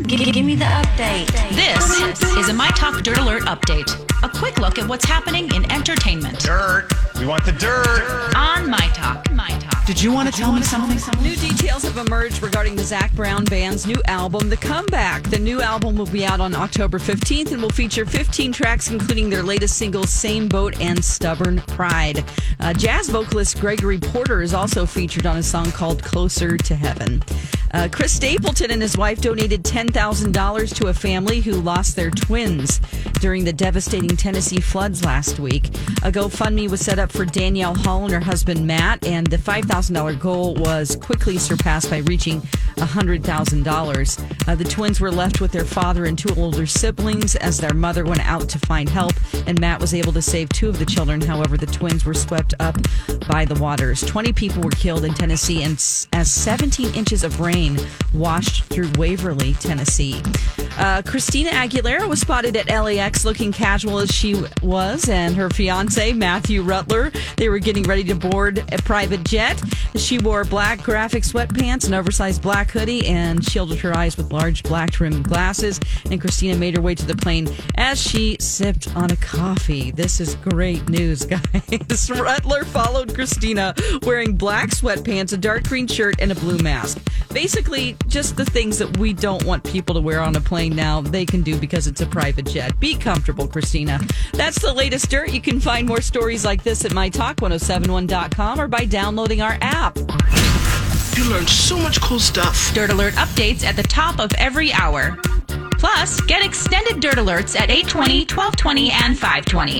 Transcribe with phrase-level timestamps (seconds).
[0.00, 1.30] Give, give me the update.
[1.54, 3.90] This is a My Talk Dirt Alert update.
[4.22, 6.88] A quick look at what's happening in entertainment Dirt.
[7.18, 8.32] We want the dirt.
[8.34, 9.30] on My Talk.
[9.32, 9.84] My Talk.
[9.84, 10.96] Did you want to tell me something?
[11.22, 15.24] New details have emerged regarding the Zac Brown Band's new album, The Comeback.
[15.24, 19.28] The new album will be out on October 15th and will feature 15 tracks, including
[19.28, 22.24] their latest singles, Same Boat and Stubborn Pride.
[22.60, 27.22] Uh, jazz vocalist Gregory Porter is also featured on a song called Closer to Heaven.
[27.72, 32.80] Uh, Chris Stapleton and his wife donated $10,000 to a family who lost their twins
[33.20, 35.68] during the devastating Tennessee floods last week.
[36.02, 40.20] A GoFundMe was set up for Danielle Hall and her husband Matt, and the $5,000
[40.20, 42.40] goal was quickly surpassed by reaching
[42.76, 44.48] $100,000.
[44.48, 48.04] Uh, the twins were left with their father and two older siblings as their mother
[48.04, 49.12] went out to find help,
[49.46, 51.20] and Matt was able to save two of the children.
[51.20, 52.76] However, the twins were swept up
[53.28, 54.02] by the waters.
[54.02, 55.74] 20 people were killed in Tennessee, and
[56.12, 57.61] as 17 inches of rain
[58.12, 60.20] washed through Waverly, Tennessee.
[60.78, 66.12] Uh, Christina Aguilera was spotted at LAX looking casual as she was, and her fiance,
[66.12, 67.12] Matthew Rutler.
[67.36, 69.62] They were getting ready to board a private jet.
[69.96, 74.62] She wore black graphic sweatpants, an oversized black hoodie, and shielded her eyes with large
[74.62, 75.78] black rimmed glasses.
[76.10, 79.90] And Christina made her way to the plane as she sipped on a coffee.
[79.90, 82.10] This is great news, guys.
[82.10, 86.98] Rutler followed Christina wearing black sweatpants, a dark green shirt, and a blue mask.
[87.32, 91.00] Basically, just the things that we don't want people to wear on a plane now,
[91.00, 92.78] they can do because it's a private jet.
[92.78, 94.00] Be comfortable, Christina.
[94.32, 95.32] That's the latest dirt.
[95.32, 99.96] You can find more stories like this at mytalk1071.com or by downloading our app.
[101.16, 102.72] You learned so much cool stuff.
[102.74, 105.18] Dirt Alert updates at the top of every hour.
[105.78, 109.70] Plus, get extended Dirt Alerts at 820, 1220, and 520.